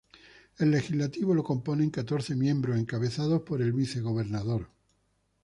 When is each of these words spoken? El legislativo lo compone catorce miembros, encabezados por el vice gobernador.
El 0.57 0.71
legislativo 0.71 1.35
lo 1.35 1.43
compone 1.43 1.91
catorce 1.91 2.35
miembros, 2.35 2.75
encabezados 2.79 3.43
por 3.43 3.61
el 3.61 3.71
vice 3.71 4.01
gobernador. 4.01 4.67